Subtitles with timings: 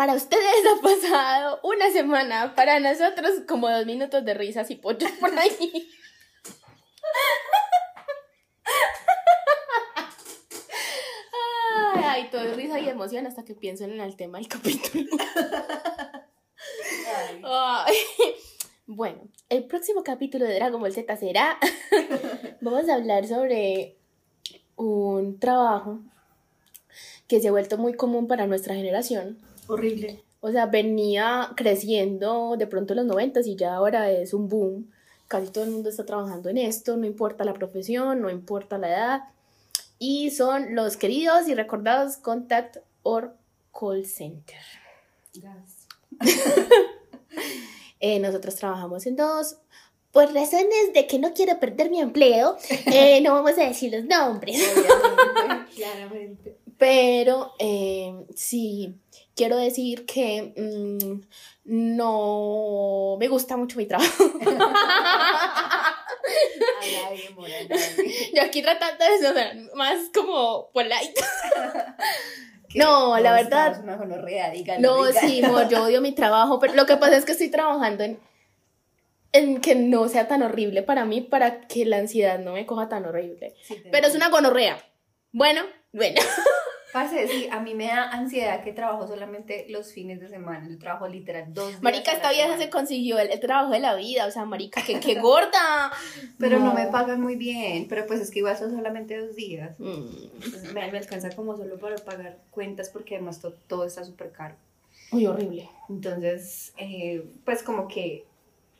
[0.00, 5.10] Para ustedes ha pasado una semana, para nosotros como dos minutos de risas y pollos
[5.20, 5.90] por ahí.
[12.02, 15.04] Ay, todo es risa y emoción hasta que pienso en el tema del capítulo.
[18.86, 19.20] Bueno,
[19.50, 21.58] el próximo capítulo de Dragon Ball Z será.
[22.62, 23.98] Vamos a hablar sobre
[24.76, 26.00] un trabajo
[27.28, 29.49] que se ha vuelto muy común para nuestra generación.
[29.70, 30.24] Horrible.
[30.40, 34.90] O sea, venía creciendo de pronto en los 90 y ya ahora es un boom.
[35.28, 38.88] Casi todo el mundo está trabajando en esto, no importa la profesión, no importa la
[38.88, 39.20] edad.
[39.98, 43.36] Y son los queridos y recordados Contact or
[43.72, 44.56] Call Center.
[45.34, 45.86] Gas.
[48.02, 49.58] Eh, nosotros trabajamos en dos.
[50.12, 52.56] Por razones de que no quiero perder mi empleo,
[52.86, 54.56] eh, no vamos a decir los nombres.
[54.76, 56.56] Obviamente, claramente.
[56.78, 58.94] Pero eh, sí,
[59.36, 61.20] quiero decir que mm,
[61.64, 64.24] no me gusta mucho mi trabajo.
[64.34, 64.70] Amor.
[68.34, 71.14] Yo aquí tratando de sonar más como polite.
[72.74, 73.96] No, la verdad- Una
[74.78, 78.04] No, sí, mo, yo odio mi trabajo, pero lo que pasa es que estoy trabajando
[78.04, 78.18] en,
[79.32, 82.88] en que no sea tan horrible para mí, para que la ansiedad no me coja
[82.88, 83.54] tan horrible.
[83.62, 84.78] Sí, Pero es una gonorrea.
[85.32, 86.20] Bueno, bueno.
[86.92, 90.66] Parce, sí, a mí me da ansiedad que trabajo solamente los fines de semana.
[90.68, 91.82] Yo trabajo literal dos días.
[91.84, 94.98] Marica, esta vieja se consiguió el, el trabajo de la vida, o sea, marica, que,
[94.98, 95.92] que gorda.
[96.40, 96.74] Pero no.
[96.74, 97.86] me pagan muy bien.
[97.88, 99.78] Pero pues es que igual son solamente dos días.
[99.78, 104.32] Mm, me, me alcanza como solo para pagar cuentas porque además to- todo está súper
[104.32, 104.56] caro.
[105.12, 105.68] Muy horrible.
[105.88, 108.24] Entonces, eh, pues como que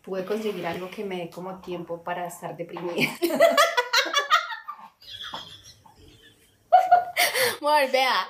[0.02, 3.10] pude conseguir algo que me dé como tiempo para estar deprimida.
[7.60, 8.26] Amor, vea,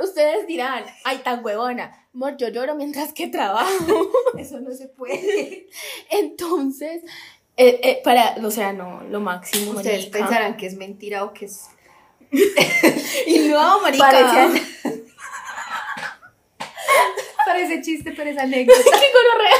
[0.00, 2.06] ustedes dirán, ay, tan huevona.
[2.14, 4.10] Amor, yo lloro mientras que trabajo.
[4.38, 5.66] Eso no se puede.
[6.10, 7.02] Entonces,
[7.56, 10.18] eh, eh, para, o sea, no, lo máximo, Ustedes marica.
[10.18, 11.66] pensarán que es mentira o que es...
[13.26, 14.50] Y no, marica.
[17.58, 18.78] Parece, Parece chiste, pero es anécdota.
[18.82, 19.58] ¡Qué gonorrea!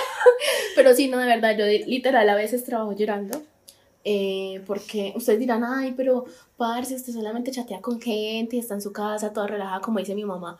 [0.76, 3.42] Pero sí, no, de verdad, yo literal a veces trabajo llorando.
[4.04, 6.24] eh, porque ustedes dirán, ay, pero
[6.56, 10.14] parce, usted solamente chatea con gente y está en su casa toda relajada, como dice
[10.14, 10.58] mi mamá.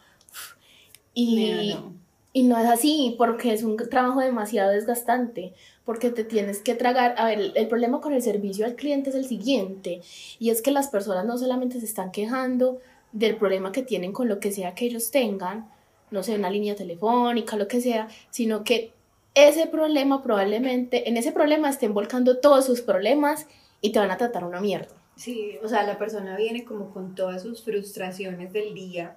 [1.15, 1.93] Y, No, no.
[2.33, 7.15] y no es así, porque es un trabajo demasiado desgastante, porque te tienes que tragar.
[7.19, 10.03] A ver, el problema con el servicio al cliente es el siguiente,
[10.39, 12.81] y es que las personas no solamente se están quejando
[13.13, 15.69] del problema que tienen con lo que sea que ellos tengan,
[16.11, 18.93] no sé, una línea telefónica, lo que sea, sino que
[19.35, 23.47] ese problema probablemente, en ese problema estén volcando todos sus problemas
[23.81, 24.95] y te van a tratar una mierda.
[25.17, 29.17] Sí, o sea, la persona viene como con todas sus frustraciones del día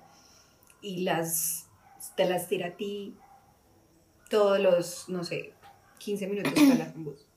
[0.82, 1.68] y las
[2.16, 3.16] te las tira a ti
[4.30, 5.54] todos los, no sé,
[6.00, 7.28] 15 minutos para hablar con vos.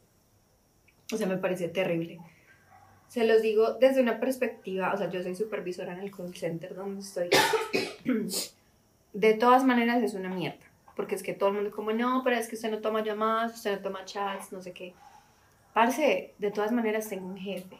[1.12, 2.18] O sea, me parece terrible.
[3.08, 6.74] Se los digo desde una perspectiva, o sea, yo soy supervisora en el call center
[6.74, 7.28] donde estoy.
[9.14, 10.58] De todas maneras es una mierda,
[10.96, 13.54] porque es que todo el mundo como, no, pero es que usted no toma llamadas,
[13.54, 14.92] usted no toma chats, no sé qué.
[15.72, 17.78] Parce, de todas maneras tengo un jefe.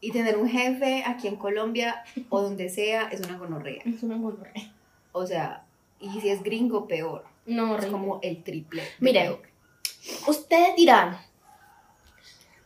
[0.00, 3.82] Y tener un jefe aquí en Colombia o donde sea es una gonorrea.
[3.84, 4.72] Es una gonorrea.
[5.12, 5.64] O sea,
[6.00, 7.24] y si es gringo, peor.
[7.46, 7.90] No, Es horrible.
[7.92, 8.82] como el triple.
[9.00, 9.42] peor.
[10.26, 11.18] Ustedes dirán,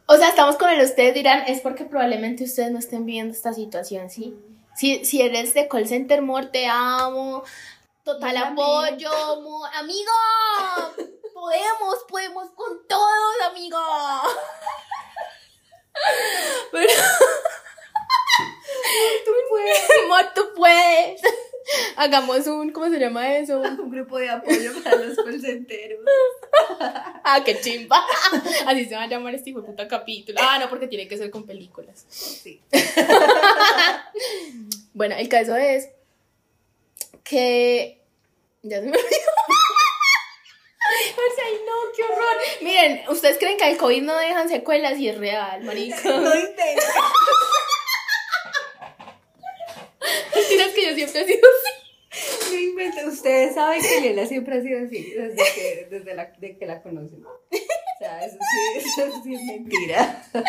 [0.06, 3.52] o sea, estamos con el ustedes dirán, es porque probablemente ustedes no estén viendo esta
[3.52, 4.34] situación, ¿sí?
[4.74, 7.44] Si, si eres de call center, amor, te amo,
[8.04, 8.66] total también.
[8.66, 10.10] apoyo, amor, amigo,
[11.34, 13.78] podemos, podemos con todos, amigo.
[16.72, 16.92] Pero,
[19.24, 19.90] Tú puedes.
[20.04, 21.20] amor, tú puedes.
[21.96, 23.60] Hagamos un, ¿cómo se llama eso?
[23.60, 26.00] Un grupo de apoyo para los call centeros.
[27.24, 28.04] Ah, qué chimba.
[28.66, 30.38] Así se va a llamar este hijo de puta capítulo.
[30.42, 32.04] Ah, no, porque tiene que ser con películas.
[32.08, 32.60] Sí.
[34.94, 35.88] Bueno, el caso es
[37.24, 38.02] que.
[38.62, 39.02] Ya se me olvidó.
[40.84, 42.36] O sea, ay, no, qué horror.
[42.60, 46.02] Miren, ustedes creen que el COVID no dejan secuelas y es real, marica.
[46.04, 46.84] No intentes.
[50.34, 51.81] Mentiras que yo siempre he sido así.
[53.04, 53.12] No.
[53.12, 56.82] Ustedes saben que Lela siempre ha sido así desde que, desde la, de que la
[56.82, 57.24] conocen.
[57.24, 57.28] O
[57.98, 60.22] sea, eso sí, eso sí es mentira.
[60.32, 60.44] COVID.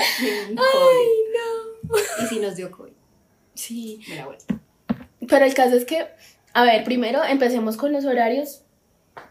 [0.56, 2.24] no.
[2.24, 2.94] Y si nos dio COVID.
[3.54, 4.00] Sí.
[4.10, 4.60] Me la vuelta.
[5.28, 6.08] Pero el caso es que,
[6.54, 8.62] a ver, primero empecemos con los horarios.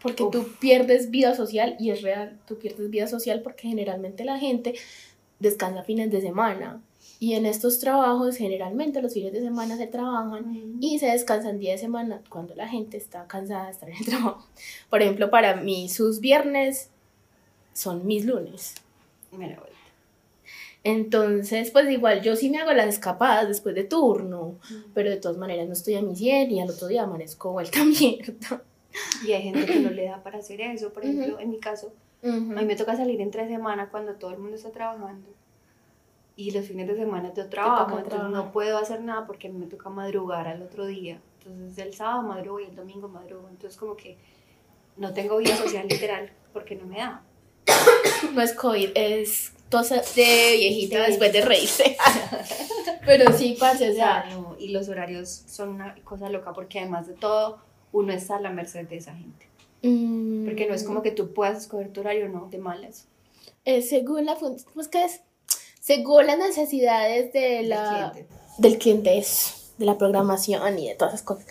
[0.01, 0.31] Porque Uf.
[0.31, 4.75] tú pierdes vida social y es real, tú pierdes vida social porque generalmente la gente
[5.39, 6.81] descansa fines de semana
[7.23, 11.71] Y en estos trabajos generalmente los fines de semana se trabajan y se descansan día
[11.71, 14.45] de semana cuando la gente está cansada de estar en el trabajo.
[14.89, 16.89] Por ejemplo, para mí sus viernes
[17.71, 18.75] son mis lunes.
[19.31, 19.57] Mira,
[20.83, 24.55] Entonces, pues igual yo sí me hago las escapadas después de turno,
[24.93, 27.85] pero de todas maneras no estoy a mi 100 y al otro día amanezco vuelta
[27.85, 28.63] mierda.
[29.25, 30.91] Y hay gente que no le da para hacer eso.
[30.91, 34.39] Por ejemplo, en mi caso, a mí me toca salir entre semana cuando todo el
[34.39, 35.29] mundo está trabajando.
[36.35, 39.89] Y los fines de semana yo trabajo, entonces no puedo hacer nada porque me toca
[39.89, 41.21] madrugar al otro día.
[41.45, 43.47] Entonces el sábado madrugo y el domingo madrugo.
[43.49, 44.17] Entonces como que
[44.97, 47.23] no tengo vida social literal porque no me da.
[48.33, 51.97] No es COVID, es tos de viejita después de reírse.
[53.05, 54.25] Pero sí, parce, o sea.
[54.31, 57.59] No, y los horarios son una cosa loca porque además de todo,
[57.91, 59.47] uno está a la merced de esa gente.
[59.83, 63.07] mm, Porque no es como que tú puedas escoger tu horario, no, de malas.
[63.65, 65.21] es según la fun- ¿cómo es que es?
[65.83, 68.33] Según las necesidades de la, cliente.
[68.57, 71.45] del cliente, es, de la programación y de todas esas cosas.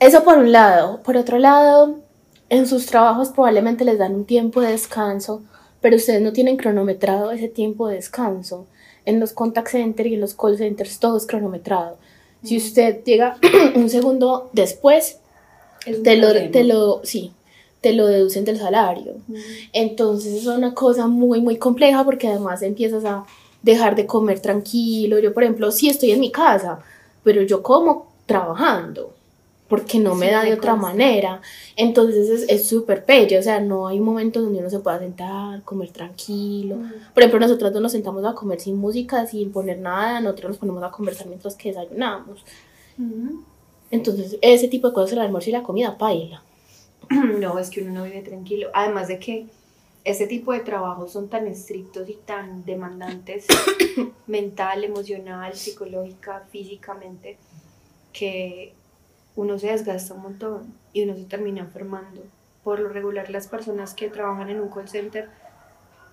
[0.00, 1.00] Eso por un lado.
[1.04, 2.00] Por otro lado,
[2.48, 5.44] en sus trabajos probablemente les dan un tiempo de descanso,
[5.80, 8.66] pero ustedes no tienen cronometrado ese tiempo de descanso.
[9.04, 11.98] En los contact centers y en los call centers todo es cronometrado.
[12.42, 13.36] Si usted llega
[13.76, 15.20] un segundo después,
[15.86, 17.32] Es un te lo, te lo, sí,
[17.80, 19.14] te lo deducen del salario.
[19.72, 23.24] Entonces es una cosa muy, muy compleja porque además empiezas a
[23.62, 25.18] dejar de comer tranquilo.
[25.18, 26.80] Yo, por ejemplo, sí estoy en mi casa,
[27.22, 29.14] pero yo como trabajando
[29.68, 30.88] porque no me da de otra consta.
[30.88, 31.42] manera.
[31.76, 35.90] Entonces es- súper bello, o sea, no hay momentos donde uno se pueda sentar, comer
[35.90, 36.76] tranquilo.
[37.12, 40.58] Por ejemplo, nosotros no nos sentamos a comer sin música, sin poner nada, nosotros nos
[40.58, 42.42] ponemos a conversar mientras que desayunamos.
[43.90, 46.42] Entonces, ese tipo de cosas, el almuerzo y la comida, paila.
[47.38, 48.68] No, es que uno no vive tranquilo.
[48.74, 49.46] Además de que
[50.04, 53.46] ese tipo de trabajos son tan estrictos y tan demandantes
[54.26, 57.36] mental, emocional, psicológica, físicamente,
[58.12, 58.72] que
[59.36, 62.22] uno se desgasta un montón y uno se termina enfermando.
[62.64, 65.28] Por lo regular, las personas que trabajan en un call center,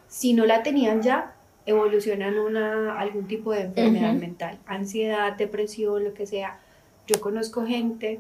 [0.08, 6.14] si no la tenían ya, evolucionan una, algún tipo de enfermedad mental, ansiedad, depresión, lo
[6.14, 6.60] que sea.
[7.08, 8.20] Yo conozco gente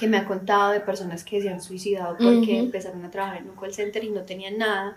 [0.00, 2.64] que me ha contado de personas que se han suicidado porque Ujú.
[2.66, 4.96] empezaron a trabajar en un call center y no tenían nada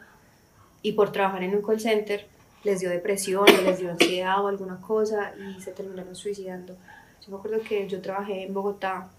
[0.82, 2.26] y por trabajar en un call center
[2.64, 6.78] les dio depresión, les dio ansiedad o alguna cosa y se terminaron suicidando.
[7.22, 9.10] Yo me acuerdo que yo trabajé en Bogotá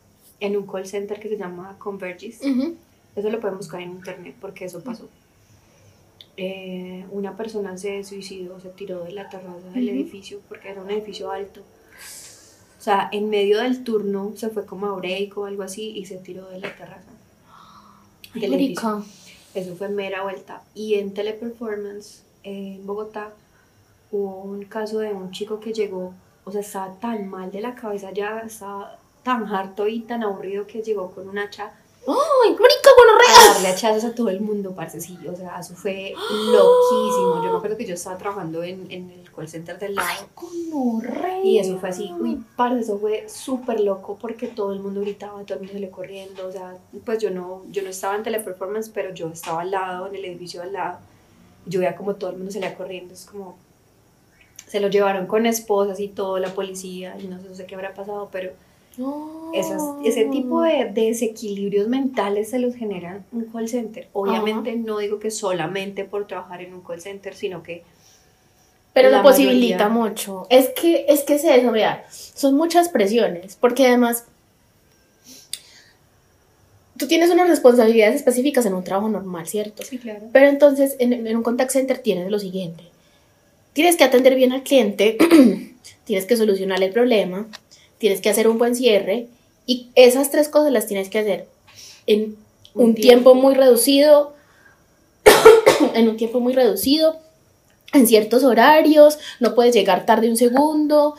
[0.40, 2.40] en un call center que se llama Convergys.
[2.40, 2.76] Ujú.
[3.14, 5.06] Eso lo pueden buscar en internet porque eso pasó.
[6.38, 9.92] Eh, una persona se suicidó, se tiró de la terraza del Ujú.
[9.94, 11.60] edificio porque era un edificio alto.
[12.84, 16.04] O sea, en medio del turno se fue como a break o algo así y
[16.04, 17.10] se tiró de la terraza.
[19.54, 20.60] Eso fue mera vuelta.
[20.74, 23.32] Y en Teleperformance, en Bogotá,
[24.10, 26.12] hubo un caso de un chico que llegó,
[26.44, 30.66] o sea, estaba tan mal de la cabeza ya, estaba tan harto y tan aburrido
[30.66, 31.72] que llegó con un hacha
[32.06, 33.50] ¡Ay, marica, gonorrea!
[33.50, 37.42] a darle hachazos a todo el mundo, parce, sí, o sea, eso fue loquísimo.
[37.42, 41.42] Yo me acuerdo que yo estaba trabajando en, en el call center del lado Gonorrea.
[41.42, 45.42] y eso fue así, uy, parce, eso fue súper loco porque todo el mundo gritaba,
[45.44, 48.90] todo el mundo salió corriendo, o sea, pues yo no, yo no estaba en teleperformance,
[48.92, 50.98] pero yo estaba al lado, en el edificio al lado,
[51.66, 53.56] yo veía como todo el mundo salía corriendo, es como,
[54.66, 57.74] se lo llevaron con esposas y todo, la policía, y no sé, no sé qué
[57.74, 58.52] habrá pasado, pero
[58.98, 59.50] No.
[59.54, 64.08] esas, ese tipo de, de desequilibrios mentales se los generan un call center.
[64.12, 67.82] Obviamente no digo que solamente por trabajar en un call center, sino que
[68.92, 70.46] Pero lo posibilita mayoría- mucho.
[70.50, 72.04] Es que, es que es eso, vea.
[72.10, 73.56] Son muchas presiones.
[73.56, 74.24] Porque además.
[76.96, 79.82] Tú tienes unas responsabilidades específicas en un trabajo normal, ¿cierto?
[79.82, 80.20] Sí, claro.
[80.32, 82.84] Pero entonces en, en un contact center tienes lo siguiente.
[83.72, 85.18] Tienes que atender bien al cliente,
[86.04, 87.48] tienes que solucionar el problema,
[87.98, 89.28] tienes que hacer un buen cierre
[89.66, 91.48] y esas tres cosas las tienes que hacer
[92.06, 92.36] en
[92.74, 93.32] un, Un tiempo.
[93.32, 93.34] tiempo.
[93.34, 94.34] muy reducido,
[95.94, 97.16] en un tiempo muy reducido,
[97.92, 101.14] en ciertos horarios, no puedes llegar tarde un segundo,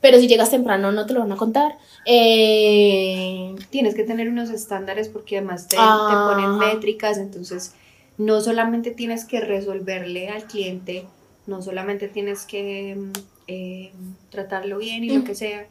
[0.00, 1.76] pero si llegas temprano no te lo van a contar.
[2.06, 7.72] Eh, Tienes que tener unos estándares porque además te, te ponen métricas, entonces
[8.16, 11.04] no solamente tienes que resolverle al cliente,
[11.46, 13.12] no solamente tienes que mm,
[13.48, 13.92] eh,
[14.30, 15.24] tratarlo bien y lo Mm.
[15.24, 15.66] que sea,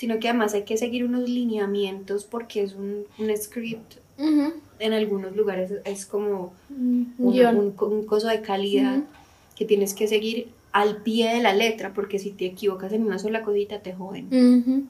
[0.00, 3.96] sino que además hay que seguir unos lineamientos porque es un, un script.
[4.18, 9.04] ujú, En algunos lugares es como un un, un coso de calidad Ujú.
[9.56, 13.18] que tienes que seguir al pie de la letra, porque si te equivocas en una
[13.18, 14.28] sola cosita te joden.
[14.28, 14.84] Ujú.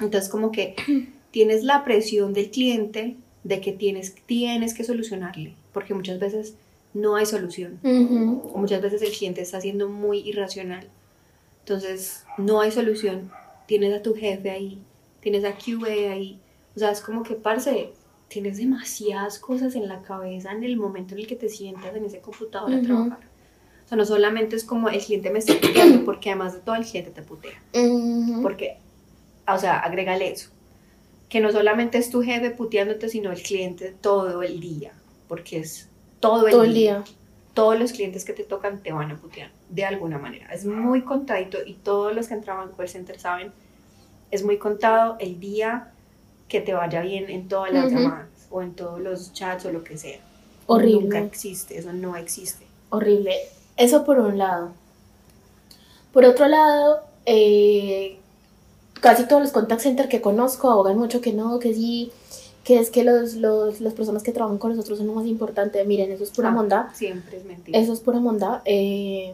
[0.00, 0.74] Entonces como que
[1.32, 6.54] tienes la presión del cliente de que tienes, tienes que solucionarle, porque muchas veces
[6.94, 8.52] no hay solución, Ujú.
[8.54, 10.86] o muchas veces el cliente está siendo muy irracional.
[11.60, 13.30] Entonces, no hay solución.
[13.66, 14.82] Tienes a tu jefe ahí,
[15.20, 16.38] tienes a QA ahí.
[16.74, 17.92] O sea, es como que, parce,
[18.28, 22.04] tienes demasiadas cosas en la cabeza en el momento en el que te sientas en
[22.04, 22.84] ese computador a Ujú.
[22.86, 23.18] trabajar.
[23.84, 26.74] O sea, no solamente es como el cliente me está puteando, porque además de todo
[26.74, 27.60] el cliente te putea.
[27.74, 28.42] Ujú.
[28.42, 28.78] Porque,
[29.48, 30.50] o sea, agrégale eso.
[31.28, 34.92] Que no solamente es tu jefe puteándote, sino el cliente todo el día.
[35.28, 35.88] Porque es
[36.20, 36.98] todo el, Todo el día.
[37.04, 37.04] día.
[37.56, 40.52] Todos los clientes que te tocan te van a putear de alguna manera.
[40.52, 43.50] Es muy contadito y todos los que entraban en call center saben,
[44.30, 45.94] es muy contado el día
[46.48, 49.84] que te vaya bien en todas las llamadas o en todos los chats o lo
[49.84, 50.20] que sea.
[50.66, 51.04] Horrible.
[51.04, 52.66] Nunca existe, eso no existe.
[52.90, 53.32] Horrible.
[53.78, 54.72] Eso por un lado.
[56.12, 58.18] Por otro lado, eh,
[59.00, 62.12] casi todos los contact center que conozco abogan mucho que no, que sí,
[62.66, 65.84] que es que los, los, las personas que trabajan con nosotros son lo más importante.
[65.84, 66.90] Miren, eso es pura Ah, monda.
[66.94, 67.78] Siempre es mentira.
[67.78, 68.60] Eso es pura monda.
[68.64, 69.32] eh,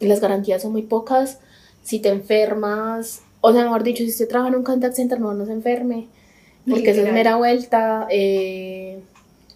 [0.00, 1.38] las garantías son muy pocas.
[1.82, 5.36] Si te enfermas, o sea, mejor dicho, si usted trabaja en un contact center, mejor
[5.36, 6.08] no se enferme.
[6.68, 8.06] Porque eso es mera vuelta.
[8.10, 9.00] eh,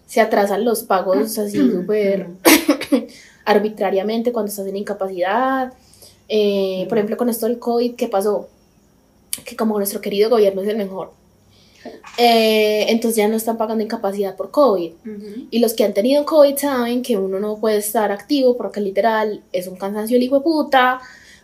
[0.07, 2.29] se atrasan los pagos así súper
[3.45, 5.73] arbitrariamente cuando estás en incapacidad.
[6.27, 8.47] Eh, por ejemplo, con esto del COVID, ¿qué pasó?
[9.45, 11.11] Que como nuestro querido gobierno es el mejor,
[12.21, 14.91] eh, entonces ya no están pagando incapacidad por COVID.
[15.51, 19.41] Y los que han tenido COVID saben que uno no puede estar activo porque literal
[19.53, 20.99] es un cansancio el hijo de puta,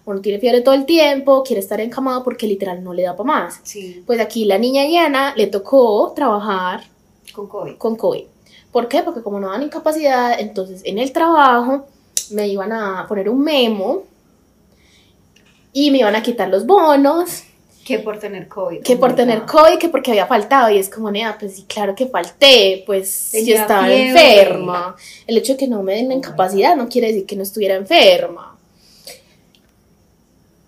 [0.05, 3.25] uno tiene fiebre todo el tiempo, quiere estar encamado porque literal no le da para
[3.27, 3.61] más.
[3.63, 6.83] Sí, Pues aquí la niña Diana le tocó trabajar
[7.33, 7.75] con COVID.
[7.77, 8.23] con COVID.
[8.71, 9.01] ¿Por qué?
[9.01, 11.85] Porque como no dan incapacidad, entonces en el trabajo
[12.31, 14.03] me iban a poner un memo
[15.71, 17.43] y me iban a quitar los bonos,
[17.85, 18.81] Que por tener COVID.
[18.81, 19.43] que Oh por tener.
[19.45, 20.69] COVID, que porque había faltado.
[20.71, 24.09] Y es como, nea, pues sí, claro que falté, pues yo estaba fiebre.
[24.09, 24.95] enferma.
[25.27, 27.43] El hecho de que no me den la Oh incapacidad no quiere decir que no
[27.43, 28.57] estuviera enferma.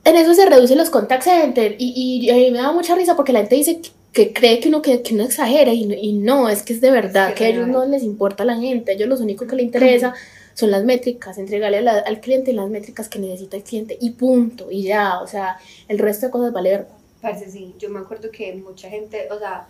[0.04, 3.16] En eso se reducen los contact center y, y a mí me da mucha risa
[3.16, 5.96] porque la gente dice que, que cree que uno, que, que uno exagera y, no-
[5.96, 8.44] y no, es que es de verdad, Es que que a ellos no les importa
[8.44, 10.14] a la gente, a ellos lo único que les interesa
[10.54, 14.72] son las métricas, entregarle la- al cliente las métricas que necesita el cliente y punto,
[14.72, 15.58] y ya, o sea,
[15.90, 16.88] el resto de cosas vale verga.
[17.28, 19.68] Parce, sí, yo me acuerdo que mucha gente, o sea,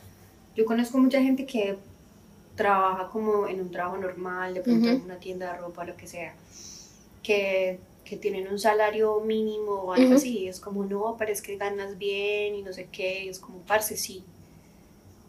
[0.56, 1.78] yo conozco mucha gente que
[2.56, 6.08] trabaja como en un trabajo normal, de pronto en una tienda de ropa, lo que
[6.08, 6.36] sea,
[7.24, 11.58] que, que tienen un salario mínimo o algo así, es como, no, pero es que
[11.58, 14.24] ganas bien y no sé qué, y es como, parce, sí,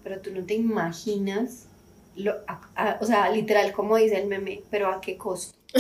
[0.02, 1.66] pero tú no te imaginas,
[2.14, 5.58] lo, a- a- o sea, literal, como dice el meme, pero a qué costo.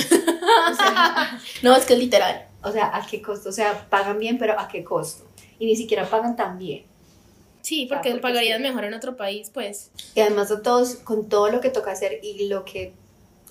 [0.70, 2.46] O sea, No, es que es literal.
[2.62, 5.27] o sea, a qué costo, o sea, pagan bien, pero a qué costo.
[5.58, 6.84] Y ni siquiera pagan tan bien.
[7.62, 9.90] Sí, porque porque pagarían mejor en otro país, pues.
[10.14, 12.94] Y además de todos, con todo lo que toca hacer y lo que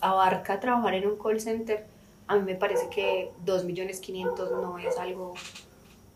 [0.02, 1.86] abarca trabajar en un call center,
[2.28, 5.34] a mí me parece que 2.500.000 no es algo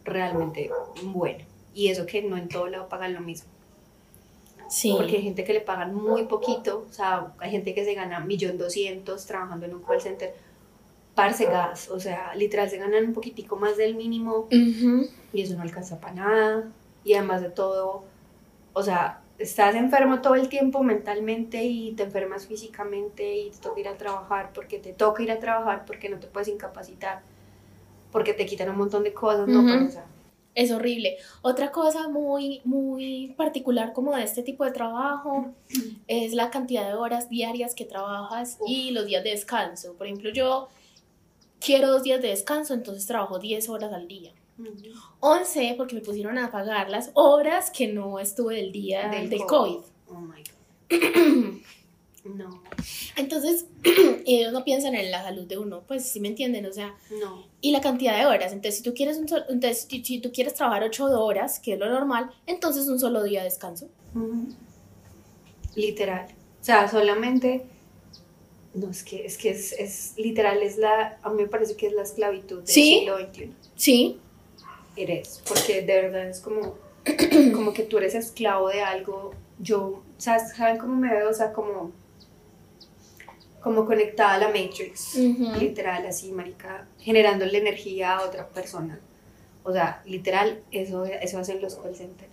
[0.03, 0.69] realmente
[1.03, 1.45] bueno.
[1.73, 3.49] Y eso que no en todo lado pagan lo mismo.
[4.69, 4.93] Sí.
[4.95, 8.25] Porque hay gente que le pagan muy poquito, o sea, hay gente que se gana
[8.25, 10.33] 1.200.000 trabajando en un call center,
[11.21, 15.07] parce gas, o sea, literal se ganan un poquitico más del mínimo Ujú.
[15.33, 16.71] y eso no alcanza para nada.
[17.03, 18.03] Y además de todo,
[18.73, 23.79] o sea, estás enfermo todo el tiempo mentalmente y te enfermas físicamente y te toca
[23.79, 27.21] ir a trabajar porque te toca ir a trabajar porque no te puedes incapacitar,
[28.11, 29.59] porque te quitan un montón de cosas, ¿no?
[29.59, 29.67] Ujú.
[29.69, 30.05] Pero, o sea,
[30.53, 31.17] Es horrible.
[31.43, 35.53] Otra cosa muy, muy particular como de este tipo de trabajo
[36.07, 39.93] es la cantidad de horas diarias que trabajas y los días de descanso.
[39.93, 40.67] Por ejemplo, yo
[41.63, 44.33] quiero dos días de descanso, entonces trabajo 10 horas al día.
[45.21, 49.79] 11 porque me pusieron a pagar las horas que no estuve del día del, COVID.
[50.09, 51.61] Oh my God.
[52.23, 52.61] No,
[53.15, 53.65] Entonces,
[54.27, 57.47] ellos no piensan en la salud de uno, pues sí me entienden, o sea, no.
[57.61, 58.53] y la cantidad de horas.
[58.53, 61.73] Entonces, si tú quieres un sol- entonces, si, si tú quieres trabajar 8 horas, que
[61.73, 63.89] es lo normal, entonces un solo día de descanso.
[65.75, 66.27] Literal.
[66.61, 67.65] O sea, solamente.
[68.73, 71.17] No, es que es, que es, es literal, es la.
[71.23, 72.99] A mí me parece que es la esclavitud del Sí.
[72.99, 73.51] siglo XXI.
[73.75, 74.19] Sí,
[74.95, 75.41] Eres.
[75.47, 76.75] Porque de verdad es como.
[77.53, 79.33] Como que tú eres esclavo de algo.
[79.59, 80.03] Yo.
[80.17, 80.53] ¿sabes?
[80.55, 81.29] ¿Saben cómo me veo?
[81.29, 81.91] O sea, como.
[83.61, 85.15] Como conectada a la Matrix.
[85.15, 86.87] Literal, así, marica.
[86.99, 88.99] Generándole energía a otra persona.
[89.63, 92.31] O sea, literal, eso, eso hacen los call centers.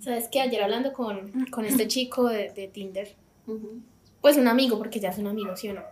[0.00, 3.14] Sabes que ayer hablando con, con este chico de, de Tinder,
[3.46, 3.80] Ujú.
[4.22, 5.82] Pues un amigo, porque ya es un amigo, ¿sí o no?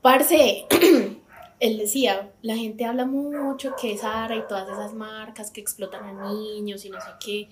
[0.00, 0.66] Parce,
[1.60, 6.30] él decía, la gente habla mucho que Sara y todas esas marcas que explotan a
[6.32, 7.48] niños y no sé qué.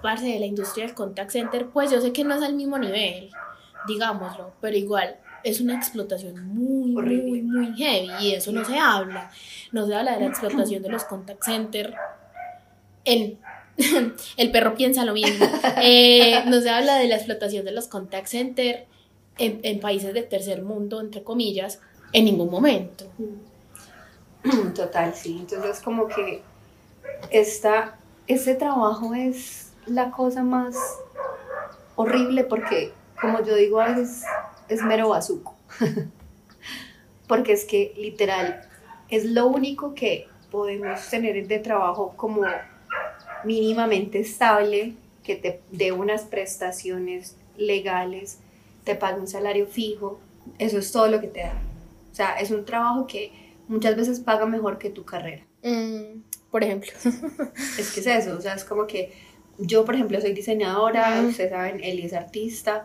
[0.00, 2.78] Parce, de la industria del contact center, pues yo sé que no es al mismo
[2.78, 3.30] nivel,
[3.88, 7.26] digámoslo, pero igual, es una explotación muy, Horrible.
[7.28, 9.30] muy, muy heavy y eso no se habla.
[9.72, 11.94] No se habla de la explotación de los contact center.
[13.04, 13.38] El,
[14.36, 15.44] el perro piensa lo mismo.
[15.82, 18.86] Eh, no se habla de la explotación de los contact center
[19.38, 21.80] en, países de tercer mundo, entre comillas,
[22.12, 23.06] en ningún momento.
[24.74, 25.38] Total, sí.
[25.40, 26.42] Entonces como que
[27.30, 30.76] esta, este trabajo es la cosa más
[31.96, 33.96] horrible porque, como yo digo a
[34.68, 35.54] es mero bazuco.
[37.26, 38.68] porque es que literal
[39.08, 42.42] es lo único que podemos tener de trabajo como
[43.44, 48.38] mínimamente estable, que te dé unas prestaciones legales,
[48.84, 50.20] te pague un salario fijo,
[50.58, 51.54] eso es todo lo que te da.
[52.12, 53.32] O sea, es un trabajo que
[53.68, 55.42] muchas veces paga mejor que tu carrera.
[55.62, 56.92] Mm, por ejemplo.
[57.78, 59.12] Es que es eso, o sea, es como que
[59.58, 61.28] yo, por ejemplo, soy diseñadora, Ujú.
[61.28, 62.84] ustedes saben, Eli es artista.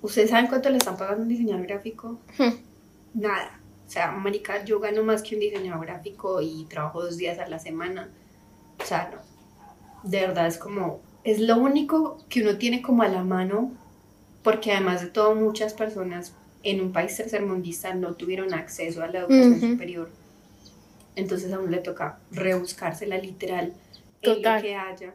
[0.00, 2.18] ¿Ustedes saben cuánto le están pagando a un diseñador gráfico?
[3.14, 3.60] Nada.
[3.86, 7.48] O sea, marica, yo gano más que un diseñador gráfico y trabajo dos días a
[7.48, 8.08] la semana.
[8.80, 10.08] O sea, no.
[10.08, 13.72] De verdad es como, es lo único que uno tiene como a la mano,
[14.42, 19.20] porque además de todo, muchas personas en un país tercermundista no tuvieron acceso a la
[19.20, 19.70] educación Ujú.
[19.72, 20.10] superior.
[21.16, 23.72] Entonces a uno le toca rebuscársela literal
[24.22, 25.14] en lo que haya.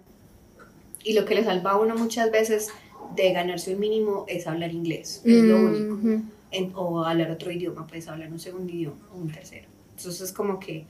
[1.03, 2.69] Y lo que le salva a uno muchas veces
[3.15, 5.21] de ganarse un mínimo es hablar inglés.
[5.25, 5.97] Es lo único
[6.51, 9.67] en- o hablar otro idioma, puedes hablar un segundo idioma o un tercero.
[9.97, 10.85] Entonces como que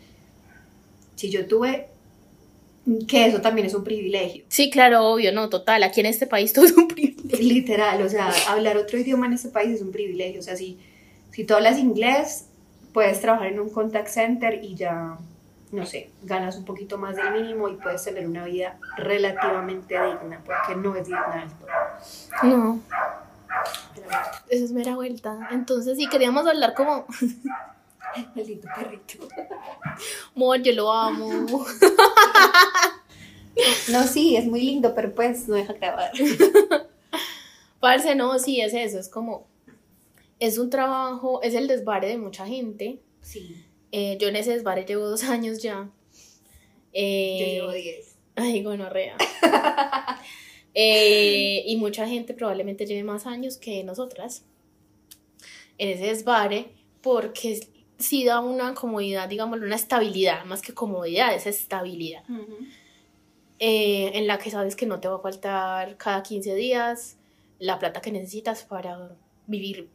[1.15, 1.87] si yo tuve,
[3.07, 5.83] que eso también es un privilegio, Sí, claro, obvio, no, total.
[5.83, 7.39] Aquí en este país todo es un privilegio.
[7.39, 10.79] literal, o sea, hablar otro idioma en este país es un privilegio, o sea, si,
[11.31, 12.45] si tú hablas inglés,
[12.93, 15.17] puedes trabajar en un contact center y ya,
[15.71, 20.41] no sé, ganas un poquito más del mínimo y puedes tener una vida relativamente digna,
[20.45, 22.49] porque no es digna del todo.
[22.49, 22.81] No,
[24.49, 25.49] esa es mera vuelta.
[25.51, 27.05] Entonces, sí, queríamos hablar como,
[28.35, 29.27] Maldito perrito.
[30.35, 31.65] amor, yo lo amo.
[33.89, 36.11] No, sí, es muy lindo, pero pues no deja grabar.
[37.79, 39.45] Parce, no, sí, es eso, es como,
[40.39, 42.99] es un trabajo, es el desvare de mucha gente.
[43.21, 45.83] Sí, Eh, yo en ese desvare llevo dos años ya.
[45.83, 45.89] yo
[46.93, 48.15] Eh, llevo 10.
[48.35, 49.17] Ay, gonorrea.
[50.75, 54.41] Eh, y mucha gente probablemente lleve más años que nosotras
[55.77, 56.71] en ese desvare,
[57.01, 57.59] porque
[58.03, 62.23] sí da una comodidad, digámoslo, una estabilidad, más que comodidad, es estabilidad,
[63.59, 67.17] eh, en la que sabes que no te va a faltar cada 15 días
[67.59, 69.15] la plata que necesitas para
[69.47, 69.89] vivir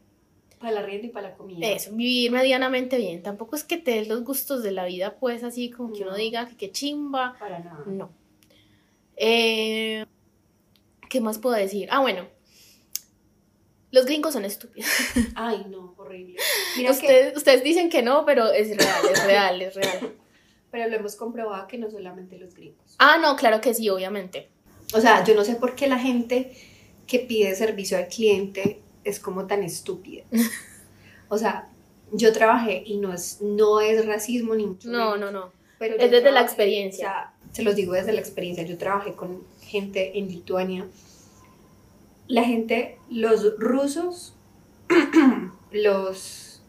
[0.59, 1.66] Para la rienda y para la comida.
[1.68, 3.23] eso, vivir medianamente bien.
[3.23, 6.12] Tampoco es que te des los gustos de la vida, pues así como que uno
[6.12, 6.16] No.
[6.16, 7.85] diga que qué chimba, Para nada.
[7.87, 8.11] no.
[9.16, 10.07] Eh,
[11.11, 11.88] ¿Qué más puedo decir?
[11.90, 12.27] Ah, bueno.
[13.90, 14.88] Los gringos son estúpidos.
[15.35, 16.37] Ay, no, horrible.
[16.77, 20.12] Mira que, Ustedes, ustedes dicen que no, pero es real, es real, es real.
[20.70, 22.94] pero lo hemos comprobado que no solamente los gringos.
[22.98, 24.48] Ah, no, claro que sí, obviamente.
[24.94, 26.53] O sea, yo no sé por qué la gente
[27.07, 30.24] que pide servicio al cliente es como tan estúpida.
[31.31, 31.68] O sea,
[32.11, 35.53] yo trabajé y no es, no es racismo ni mucho No, menos, no, no.
[35.79, 37.07] pero es desde la trabajé, experiencia.
[37.07, 38.64] O sea, se los digo desde la experiencia.
[38.64, 40.87] Yo trabajé con gente en Lituania.
[42.29, 44.37] La gente, los rusos,
[45.73, 46.62] los,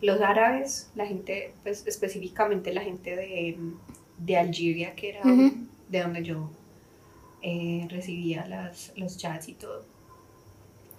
[0.00, 3.58] los árabes, la gente, pues específicamente la gente de,
[4.18, 6.50] de Algeria, que era de donde yo
[7.42, 9.84] eh, recibía las, los chats y todo,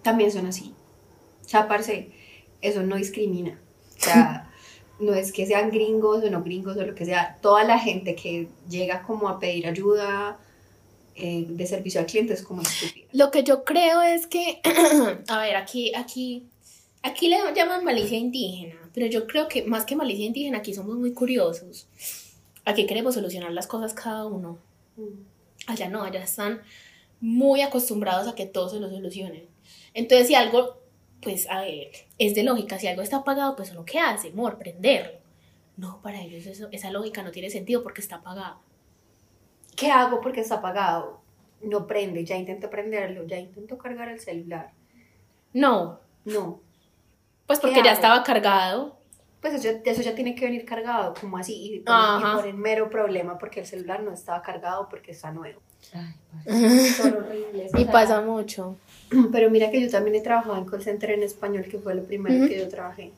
[0.02, 0.74] también son así.
[1.46, 2.12] O sea, parce,
[2.62, 3.60] eso no discrimina.
[3.98, 4.50] O sea,
[5.00, 8.16] no es que sean gringos o no gringos o lo que sea, toda la gente
[8.16, 10.40] que llega como a pedir ayuda
[11.16, 13.08] eh, de servicio al cliente es como estúpida.
[13.12, 14.62] Lo que yo creo es que,
[15.28, 16.48] a ver, aquí, aquí,
[17.02, 20.98] aquí le llaman malicia indígena, pero yo creo que más que malicia indígena, aquí somos
[20.98, 21.88] muy curiosos.
[22.66, 24.58] Aquí queremos solucionar las cosas cada uno.
[25.68, 26.62] Allá no, allá están
[27.20, 29.46] muy acostumbrados a que todo se lo solucionen.
[29.94, 30.82] Entonces, si algo,
[31.22, 34.58] pues, a ver, es de lógica, si algo está pagado, pues uno qué hace, amor,
[34.58, 35.20] prenderlo.
[35.78, 38.60] No, para ellos eso, esa lógica no tiene sentido porque está pagado.
[39.76, 41.22] ¿Qué hago porque está apagado?
[41.62, 44.72] No prende, ya intento prenderlo, ya intento cargar el celular.
[45.54, 46.62] No, No,
[47.46, 48.98] pues porque ¿Qué ya estaba cargado.
[49.42, 52.54] pues eso, eso ya tiene que venir cargado, como así, y por, y por el
[52.54, 55.62] mero problema porque el celular no estaba cargado porque está nuevo.
[55.94, 56.16] Ay,
[56.98, 57.74] son horribles.
[57.74, 58.78] o Y pasa mucho.
[59.32, 62.04] Pero mira que yo también he trabajado en call center en español, que fue lo
[62.04, 63.12] primero que yo trabajé.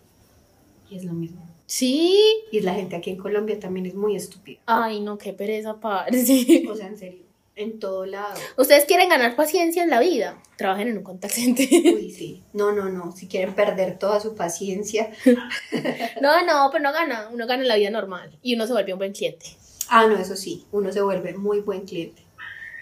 [0.90, 1.42] Y es lo mismo.
[1.66, 2.20] Sí.
[2.52, 4.60] Y la gente aquí en Colombia también es muy estúpida.
[4.66, 6.66] Ay, no, qué pereza, parce.
[6.70, 7.24] O sea, en serio.
[7.56, 8.40] en todo lado.
[8.58, 11.68] Ustedes quieren ganar paciencia en la vida, trabajen en un contact center.
[11.72, 12.44] Uy, sí.
[12.54, 13.12] No, no, no.
[13.14, 15.12] Si quieren perder toda su paciencia.
[16.22, 17.30] no, no, pero no gana.
[17.32, 19.46] Uno gana en la vida normal y uno se vuelve un buen cliente.
[19.90, 20.66] Ah, no, eso sí.
[20.72, 22.25] Uno se vuelve muy buen cliente.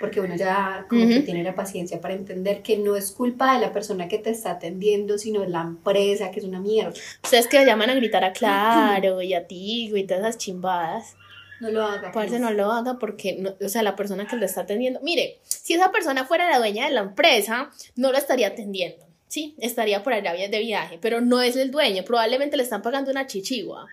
[0.03, 3.61] Porque uno ya como que tiene la paciencia para entender que no es culpa de
[3.61, 6.91] la persona que te está atendiendo, sino de la empresa, que es una mierda.
[7.23, 11.15] Ustedes que llaman a gritar a Claro y a Tigo y todas esas chimbadas.
[11.61, 12.11] No lo haga.
[12.11, 15.37] Parce, no lo haga porque, no, o sea, la persona que lo está atendiendo, mire,
[15.43, 19.55] si esa persona fuera la dueña de la empresa, no lo estaría atendiendo, ¿sí?
[19.57, 23.25] Estaría por allá de viaje, pero no es el dueño, probablemente le están pagando una
[23.25, 23.87] chichigua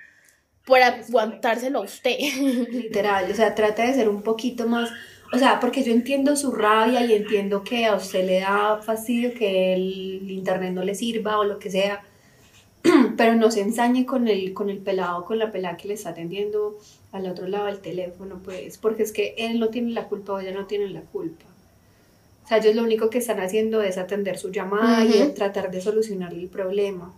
[0.64, 2.18] por aguantárselo a usted.
[2.72, 4.90] Literal, o sea, trata de ser un poquito más,
[5.32, 9.32] o sea, porque yo entiendo su rabia y entiendo que a usted le da fastidio
[9.32, 12.02] que el internet no le sirva o lo que sea,
[13.16, 16.10] pero no se ensañe con el, con el pelado, con la pelada que le está
[16.10, 16.78] atendiendo
[17.12, 20.40] al otro lado del teléfono, pues, porque es que él no tiene la culpa o
[20.40, 21.44] ella no tiene la culpa.
[22.44, 25.80] O sea, ellos lo único que están haciendo es atender su llamada y tratar de
[25.80, 27.14] solucionar el problema.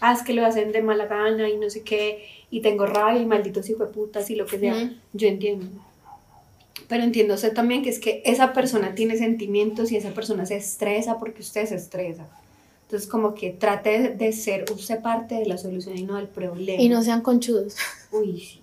[0.00, 3.20] Ah, es que lo hacen de mala gana y no sé qué, y tengo rabia
[3.20, 4.92] y malditos hijos de putas y lo que sea.
[5.12, 5.66] Yo entiendo.
[6.90, 10.56] Pero entiendo usted también que es que esa persona tiene sentimientos y esa persona se
[10.56, 12.26] estresa porque usted se estresa.
[12.82, 16.82] Entonces, como que trate de ser usted parte de la solución y no del problema.
[16.82, 17.76] Y no sean conchudos.
[18.10, 18.60] Uy.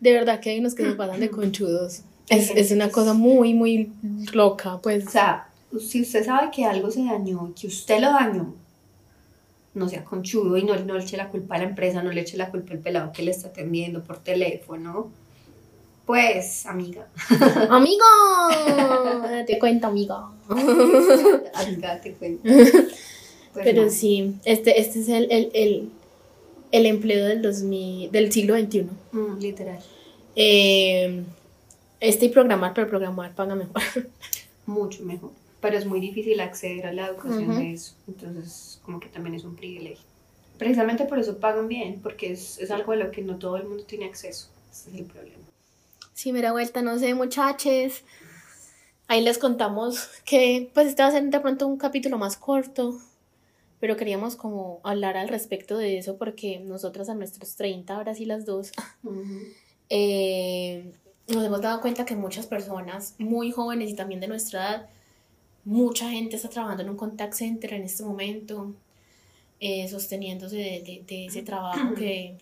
[0.00, 2.02] De verdad que hay unos que se pasan de conchudos.
[2.28, 3.92] Es, es una cosa muy, muy
[4.32, 5.06] loca, pues.
[5.06, 5.46] O sea,
[5.80, 8.52] si usted sabe que algo se dañó, que usted lo dañó,
[9.74, 12.22] no sea conchudo y no, no le eche la culpa a la empresa, no le
[12.22, 15.21] eche la culpa al pelado que le está atendiendo por teléfono.
[16.06, 17.06] Pues, amiga.
[17.70, 18.04] ¡Amigo!
[19.46, 20.28] te cuento, amiga.
[21.54, 22.42] amiga, te cuento.
[23.52, 25.90] Pues Pero sí, este, este es el, el, el,
[26.72, 28.86] el empleo del, 2000, del siglo XXI.
[29.12, 29.78] Mm, literal.
[30.34, 31.22] Eh,
[32.00, 33.82] este y programar, pero programar paga mejor.
[34.66, 35.30] Mucho mejor.
[35.60, 37.94] Pero es muy difícil acceder a la educación de eso.
[38.08, 40.04] Entonces, como que también es un privilegio.
[40.58, 43.68] Precisamente por eso pagan bien, porque es, es algo a lo que no todo el
[43.68, 44.48] mundo tiene acceso.
[44.72, 45.51] Ese es el problema.
[46.22, 48.04] Sí, mira, vuelta, no sé, muchachos.
[49.08, 53.00] Ahí les contamos que, pues, este va a ser de pronto un capítulo más corto
[53.80, 58.24] pero queríamos como hablar al respecto de eso porque nosotras a nuestros 30, ahora sí
[58.24, 58.70] las dos,
[59.88, 60.92] eh,
[61.26, 64.90] nos hemos dado cuenta que muchas personas muy jóvenes y también de nuestra edad,
[65.64, 68.72] mucha gente está trabajando en un contact center en este momento,
[69.58, 72.38] eh, sosteniéndose de, de, ese trabajo que,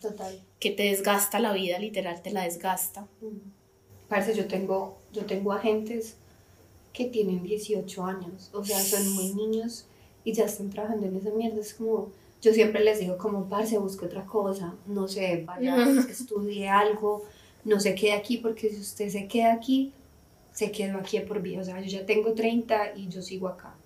[0.58, 3.08] que te desgasta la vida, literal, te la desgasta.
[4.10, 6.16] Parece, yo tengo, yo tengo agentes
[6.92, 9.86] que tienen 18 años, o sea, son muy niños
[10.24, 11.60] y ya están trabajando en esa mierda.
[11.60, 12.10] Es como,
[12.42, 15.76] yo siempre les digo como, parce, busque otra cosa, no sé, vaya,
[16.10, 17.22] estudie algo,
[17.64, 19.92] no se quede aquí, porque si usted se queda aquí,
[20.50, 21.60] se quedó aquí por vida.
[21.60, 23.76] O sea, yo ya tengo 30 y yo sigo acá.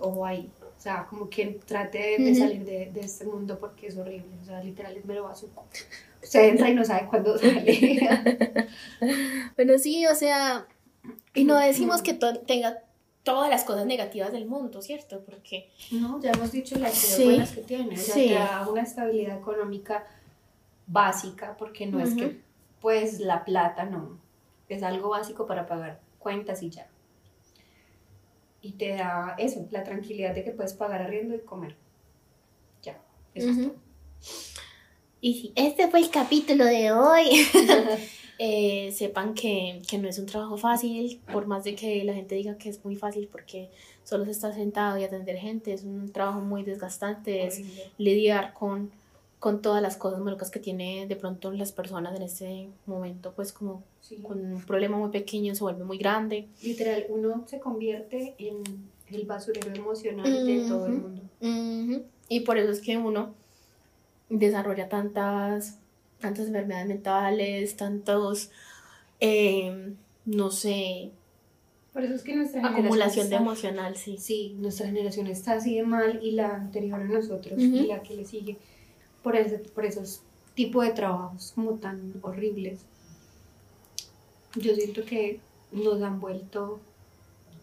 [0.00, 0.50] Ojo ahí.
[0.76, 4.34] O sea, como que trate de, salir de, de, este mundo porque es horrible.
[4.42, 5.48] O sea, literal, me lo va a su...
[6.24, 8.68] Usted entra y no sabe cuándo sale.
[9.56, 10.66] Pero sí, o sea,
[11.34, 12.82] y no decimos que tenga
[13.22, 15.22] todas las cosas negativas del mundo, ¿cierto?
[15.24, 15.70] Porque...
[15.90, 19.38] No, ya hemos dicho las cosas buenas que tiene, o sea, te da una estabilidad
[19.38, 20.06] económica
[20.86, 22.40] básica, porque no es que,
[22.80, 24.18] pues, la plata, no,
[24.68, 26.86] es algo básico para pagar cuentas y ya.
[28.60, 31.76] Y te da eso, la tranquilidad de que puedes pagar arriendo y comer.
[32.82, 32.98] Ya,
[33.34, 33.74] eso es todo.
[35.24, 37.24] Y sí, este fue el capítulo de hoy.
[38.36, 42.34] Eh, sepan que, que, no es un trabajo fácil, por más de que la gente
[42.34, 43.70] diga que es muy fácil porque
[44.02, 47.62] solo se está sentado y atender gente, es un trabajo muy desgastante, es
[47.96, 48.90] lidiar con,
[49.38, 53.52] con todas las cosas malucas que tiene de pronto las personas en ese momento, pues
[53.52, 53.84] como
[54.24, 56.48] con un problema muy pequeño se vuelve muy grande.
[56.60, 58.64] Literal, uno se convierte en
[59.12, 61.22] el basurero emocional de todo el mundo.
[62.28, 63.32] Y por eso es que uno
[64.38, 65.78] desarrolla tantas
[66.20, 68.50] tantas enfermedades mentales, tantos,
[69.20, 69.92] eh,
[70.24, 71.12] no sé,
[71.94, 74.16] por eso es que nuestra acumulación de emocional, sí.
[74.18, 78.16] Sí, nuestra generación está así de mal y la anterior a nosotros y la que
[78.16, 78.58] le sigue
[79.22, 80.20] por, ese, por esos
[80.54, 82.80] tipos de trabajos como tan horribles.
[84.56, 85.38] Yo siento que
[85.70, 86.80] nos han vuelto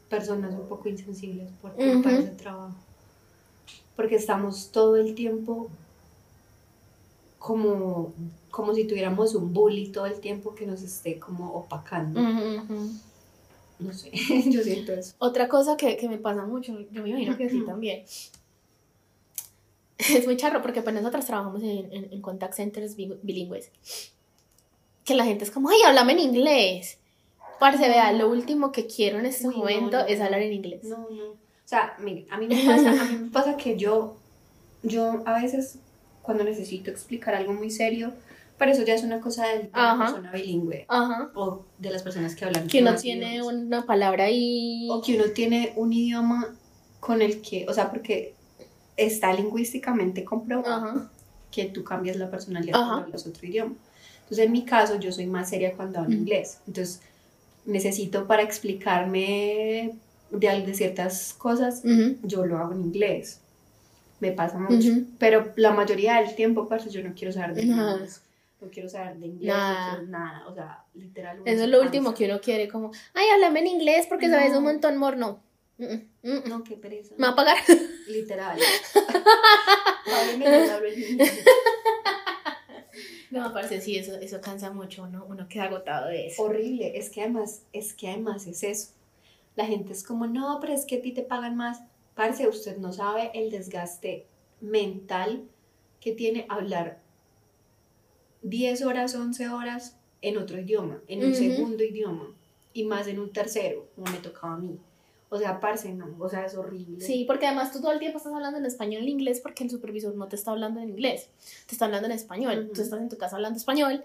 [0.10, 2.75] personas un poco insensibles por culpa ese trabajo.
[3.97, 5.69] Porque estamos todo el tiempo
[7.41, 8.13] como
[8.51, 12.21] como si tuviéramos un bully todo el tiempo que nos esté como opacando.
[13.80, 14.12] No sé,
[14.45, 15.15] yo siento eso.
[15.17, 18.04] Otra cosa que, que me pasa mucho, yo me imagino que sí también.
[19.97, 23.69] Es muy charro porque pues nosotros trabajamos en, en, en contact centers bilingües.
[25.06, 26.97] Que la gente es como, ay, háblame en inglés.
[27.60, 30.84] Parce, vea, lo último que quiero en este Uy, momento no, es hablar en inglés.
[30.86, 31.25] No, no.
[31.34, 34.15] O sea, mire, a mí me pasa, a mí me pasa que yo,
[34.82, 35.77] yo a veces
[36.21, 38.13] cuando necesito explicar algo muy serio,
[38.57, 40.05] pero eso ya es una cosa de la Ajá.
[40.05, 41.31] persona bilingüe Ajá.
[41.34, 43.53] o de las personas que hablan Que uno tiene idiomas.
[43.55, 44.88] una palabra ahí.
[44.91, 46.55] o que uno tiene un idioma
[46.99, 48.36] con el que, o sea, porque
[48.97, 51.12] está lingüísticamente comprobado Ajá.
[51.49, 53.73] que tú cambias la personalidad cuando hablas otro idioma.
[54.23, 56.19] Entonces, en mi caso, yo soy más seria cuando hablo Ujú.
[56.19, 56.60] inglés.
[56.67, 57.01] Entonces,
[57.65, 59.93] necesito para explicarme
[60.29, 62.15] de, de ciertas cosas, Ujú.
[62.23, 63.39] yo lo hago en inglés.
[64.21, 64.89] Me pasa mucho.
[64.89, 65.05] Ujú.
[65.19, 67.97] Pero la mayoría del tiempo, parce, yo no quiero saber de Nada.
[67.97, 68.07] nada.
[68.62, 69.91] No quiero saber de inglés, Nada.
[69.91, 70.47] no quiero nada.
[70.47, 71.39] O sea, literal.
[71.43, 71.86] Eso es lo cansa.
[71.86, 74.60] último que uno quiere, como, ay, háblame en inglés porque sabes No.
[74.60, 75.17] un montón, amor.
[75.17, 75.41] No.
[75.79, 76.41] Mm, mm, mm.
[76.47, 77.15] No, qué pereza.
[77.17, 77.57] ¿Me va a pagar?
[78.07, 78.57] Literal.
[80.36, 80.71] Inglés.
[83.31, 86.43] No, parce, sí, eso, eso cansa mucho, uno, uno queda agotado de eso.
[86.43, 86.97] horrible.
[86.99, 88.89] Es que además, es que además es eso.
[89.55, 91.79] La gente es como, no, pero es que a ti te pagan más.
[92.15, 94.28] Parce, usted no sabe el desgaste
[94.60, 95.47] mental
[96.00, 97.00] que tiene hablar
[98.41, 101.36] 10 horas, 11 horas en otro idioma, en un Ujú.
[101.36, 102.36] segundo idioma,
[102.74, 104.80] y más en un tercero, como me tocaba a mí.
[105.30, 107.00] O sea, parce, no, o sea, es horrible.
[107.06, 109.69] Sí, porque además tú todo el tiempo estás hablando en español en inglés porque el
[109.69, 111.30] supervisor no te está hablando en inglés,
[111.67, 112.65] te está hablando en español.
[112.65, 112.74] Ujú.
[112.74, 114.04] Tú estás en tu casa hablando español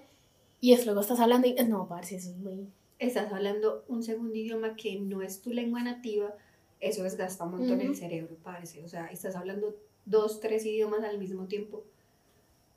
[0.60, 2.68] y es luego estás hablando y no, parce, eso es muy...
[2.98, 6.32] Estás hablando un segundo idioma que no es tu lengua nativa,
[6.80, 7.88] eso desgasta un montón Ujú.
[7.88, 8.82] el cerebro, parece.
[8.84, 11.84] O sea, estás hablando dos, tres idiomas al mismo tiempo.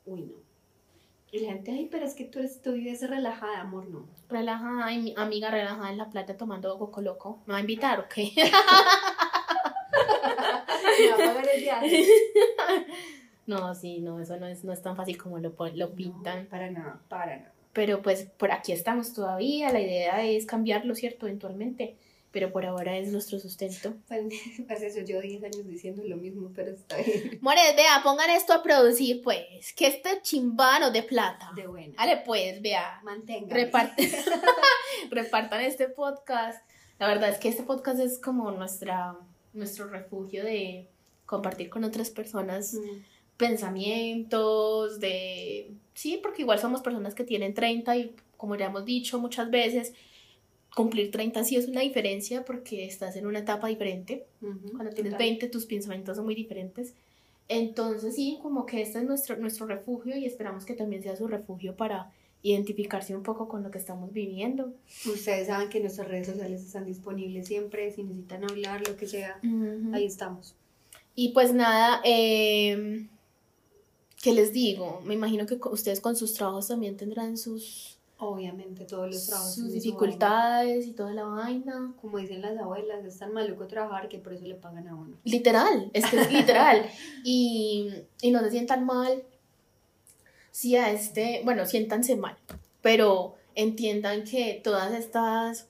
[0.06, 0.34] Uy, no.
[1.32, 4.08] Y la gente, ay, pero es que tú, eres, tú vives relajada, amor, no.
[4.28, 7.40] Relajada, ay, mi amiga relajada en la playa tomando coco loco.
[7.46, 8.32] ¿Me va a invitar o qué?
[13.46, 16.44] No, sí, no, eso no es, no es tan fácil como lo, lo pintan.
[16.44, 17.52] No, para nada, para nada.
[17.72, 21.26] Pero pues por aquí estamos todavía, la idea es cambiarlo, ¿cierto?
[21.26, 21.96] Eventualmente.
[22.32, 23.94] Pero por ahora es nuestro sustento.
[24.06, 24.22] Pues,
[24.68, 27.38] pues eso, yo 10 años diciendo lo mismo, pero está bien.
[27.42, 29.72] Mores, vea, pongan esto a producir, pues.
[29.74, 31.50] Que este chimbano de plata.
[31.56, 31.94] De buena.
[31.96, 33.00] Dale, pues, vea.
[33.02, 33.56] Mantenga.
[33.56, 34.08] Reparte-
[35.10, 36.62] repartan este podcast.
[36.98, 39.16] La verdad es que este podcast es como nuestra,
[39.52, 40.86] nuestro refugio de
[41.26, 43.02] compartir con otras personas Mm.
[43.36, 45.72] pensamientos, de...
[45.94, 49.92] Sí, porque igual somos personas que tienen 30 y como ya hemos dicho muchas veces,
[50.74, 54.26] cumplir 30 sí es una diferencia porque estás en una etapa diferente.
[54.40, 55.26] Ujú, Cuando tienes total.
[55.26, 56.94] 20 tus pensamientos son muy diferentes.
[57.48, 61.26] Entonces sí, como que este es nuestro, nuestro refugio y esperamos que también sea su
[61.26, 64.72] refugio para identificarse un poco con lo que estamos viviendo.
[65.04, 69.38] Ustedes saben que nuestras redes sociales están disponibles siempre, si necesitan hablar, lo que sea,
[69.92, 70.54] ahí estamos.
[71.14, 73.08] Y pues nada, eh,
[74.22, 75.02] ¿qué les digo?
[75.04, 77.89] Me imagino que ustedes con sus trabajos también tendrán sus,
[78.22, 79.54] Obviamente todos los trabajos.
[79.54, 81.94] sus dificultades y toda la vaina.
[82.00, 85.16] Como dicen las abuelas, es tan maluco trabajar que por eso le pagan a uno.
[85.24, 86.84] Literal, es que es literal.
[87.24, 89.22] Y, y no se sientan mal.
[90.50, 92.36] Si a este, bueno, siéntanse mal,
[92.82, 95.68] pero entiendan que todas estas,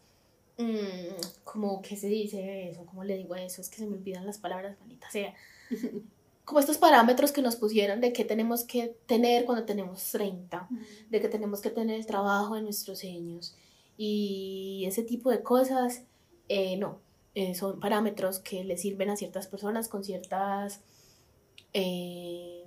[0.58, 2.84] mm, como, ¿qué se dice eso?
[2.86, 3.60] ¿Cómo le digo eso?
[3.60, 5.34] Es que se me olvidan las palabras, manita sea.
[6.50, 10.68] Como estos parámetros que nos pusieron de qué tenemos que tener cuando tenemos 30,
[11.08, 13.54] de que tenemos que tener el trabajo de nuestros sueños
[13.96, 16.02] y ese tipo de cosas,
[16.48, 16.98] eh, no,
[17.36, 20.80] eh, son parámetros que le sirven a ciertas personas con ciertas
[21.72, 22.64] eh,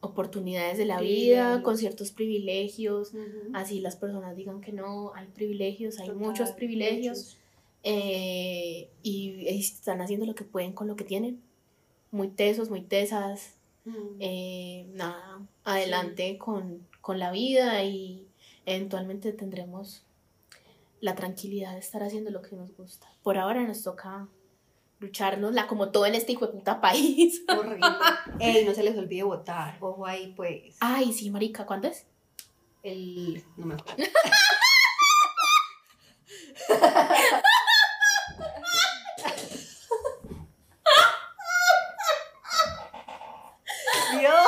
[0.00, 3.50] oportunidades de la vida, con ciertos privilegios, Ujú.
[3.54, 7.38] así las personas digan que no, hay privilegios, hay Total, muchos privilegios muchos.
[7.84, 11.40] eh, y están haciendo lo que pueden con lo que tienen,
[12.16, 13.52] muy tesos, muy tesas,
[13.84, 14.16] Mm.
[14.18, 18.26] eh, nada, adelante con, con la vida y
[18.64, 20.02] eventualmente tendremos
[21.00, 23.06] la tranquilidad de estar haciendo lo que nos gusta.
[23.22, 24.26] Por ahora nos toca
[24.98, 27.44] lucharnosla como todo en este hijo de puta país.
[27.48, 27.86] Horrible.
[28.40, 29.76] Ey, no se les olvide votar.
[29.80, 30.74] Ojo ahí, pues.
[30.80, 32.06] Ay, sí, marica, ¿cuándo es?
[32.82, 33.44] El.
[33.56, 34.02] No me acuerdo.
[44.18, 44.46] Dios.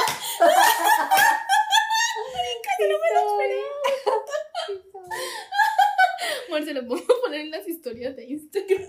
[6.48, 8.88] Amor, se lo puedo poner en las historias de Instagram.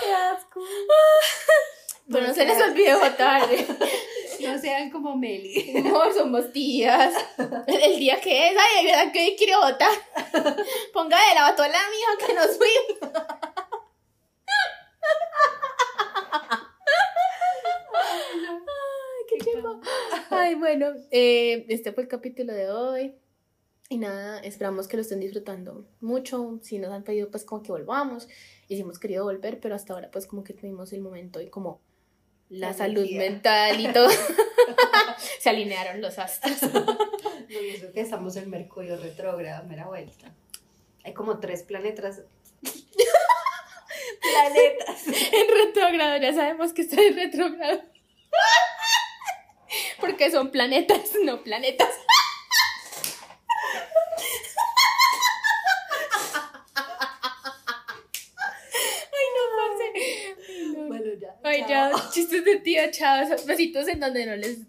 [0.00, 0.60] Qué asco.
[2.10, 2.60] Pero no se les
[3.40, 3.48] votar.
[4.40, 5.74] No sean como Meli.
[5.78, 7.14] Amor, somos tías.
[7.66, 9.90] El día que es, ay, ¿verdad que hoy quiero votar?
[10.92, 13.14] Ponga de la batola mija que nos fuimos.
[18.36, 19.62] Ay, qué.
[20.30, 23.14] Ay, bueno, eh, este fue el capítulo de hoy.
[23.88, 26.58] Y nada, esperamos que lo estén disfrutando mucho.
[26.62, 28.28] Si nos han pedido, pues como que volvamos.
[28.68, 31.48] Y si hemos querido volver, pero hasta ahora, pues como que tuvimos el momento y
[31.48, 31.80] como
[32.48, 33.18] la, La salud energía.
[33.20, 34.08] mental y todo.
[35.40, 36.58] Se alinearon los astros.
[37.46, 40.34] No, y eso que estamos en Mercurio retrógrado, mera vuelta.
[41.04, 42.22] Hay como tres planetas.
[44.22, 45.06] planetas.
[45.06, 47.82] en retrogrado, ya sabemos que está en retrogrado.
[50.00, 51.90] Porque son planetas, no planetas.
[59.12, 59.86] Ay, no, parce.
[60.48, 60.86] Ay, no.
[60.88, 61.36] Bueno, ya.
[61.42, 61.68] Ay, chao.
[61.68, 64.60] ya, chistes de tío, chao, esos besitos en donde no les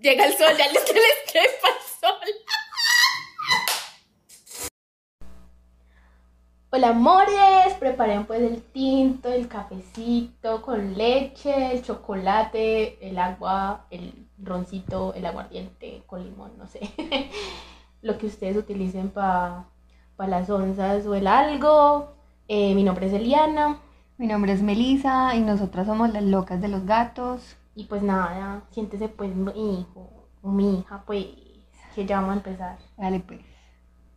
[0.00, 2.28] llega el sol, ya les que les quepa el sol.
[6.70, 14.26] Hola, amores, preparen pues el tinto, el cafecito con leche, el chocolate, el agua, el
[14.38, 16.80] roncito, el aguardiente con limón, no sé.
[18.00, 19.66] Lo que ustedes utilicen para
[20.16, 22.14] las onzas o el algo.
[22.48, 23.78] Eh, mi nombre es Eliana.
[24.22, 27.56] Mi nombre es Melisa y nosotras somos las locas de los gatos.
[27.74, 31.26] Y pues nada, siéntese pues mi hijo o mi hija, pues,
[31.92, 32.78] que ya vamos a empezar.
[32.96, 33.40] Dale pues.